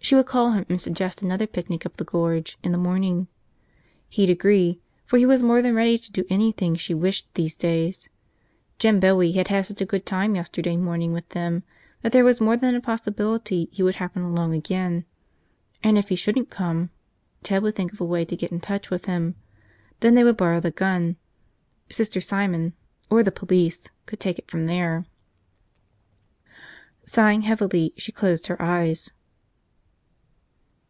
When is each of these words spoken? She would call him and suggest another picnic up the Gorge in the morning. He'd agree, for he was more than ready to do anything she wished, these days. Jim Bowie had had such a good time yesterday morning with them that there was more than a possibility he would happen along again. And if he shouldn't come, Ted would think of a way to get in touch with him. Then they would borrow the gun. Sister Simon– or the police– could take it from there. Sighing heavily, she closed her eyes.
She 0.00 0.14
would 0.14 0.26
call 0.26 0.52
him 0.52 0.66
and 0.68 0.78
suggest 0.78 1.22
another 1.22 1.46
picnic 1.46 1.86
up 1.86 1.96
the 1.96 2.04
Gorge 2.04 2.58
in 2.62 2.72
the 2.72 2.76
morning. 2.78 3.26
He'd 4.10 4.28
agree, 4.28 4.82
for 5.06 5.16
he 5.16 5.24
was 5.24 5.42
more 5.42 5.62
than 5.62 5.74
ready 5.74 5.96
to 5.96 6.12
do 6.12 6.26
anything 6.28 6.76
she 6.76 6.92
wished, 6.92 7.26
these 7.32 7.56
days. 7.56 8.10
Jim 8.78 9.00
Bowie 9.00 9.32
had 9.32 9.48
had 9.48 9.64
such 9.64 9.80
a 9.80 9.86
good 9.86 10.04
time 10.04 10.34
yesterday 10.34 10.76
morning 10.76 11.14
with 11.14 11.26
them 11.30 11.62
that 12.02 12.12
there 12.12 12.22
was 12.22 12.38
more 12.38 12.54
than 12.54 12.74
a 12.74 12.82
possibility 12.82 13.70
he 13.72 13.82
would 13.82 13.94
happen 13.94 14.20
along 14.20 14.52
again. 14.52 15.06
And 15.82 15.96
if 15.96 16.10
he 16.10 16.16
shouldn't 16.16 16.50
come, 16.50 16.90
Ted 17.42 17.62
would 17.62 17.74
think 17.74 17.94
of 17.94 18.00
a 18.02 18.04
way 18.04 18.26
to 18.26 18.36
get 18.36 18.52
in 18.52 18.60
touch 18.60 18.90
with 18.90 19.06
him. 19.06 19.36
Then 20.00 20.14
they 20.14 20.22
would 20.22 20.36
borrow 20.36 20.60
the 20.60 20.70
gun. 20.70 21.16
Sister 21.88 22.20
Simon– 22.20 22.74
or 23.10 23.22
the 23.22 23.32
police– 23.32 23.88
could 24.04 24.20
take 24.20 24.38
it 24.38 24.50
from 24.50 24.66
there. 24.66 25.06
Sighing 27.06 27.40
heavily, 27.40 27.94
she 27.96 28.12
closed 28.12 28.48
her 28.48 28.60
eyes. 28.60 29.10